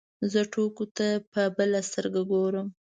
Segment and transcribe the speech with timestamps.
[0.31, 2.67] زه ټوکو ته په بله سترګه ګورم.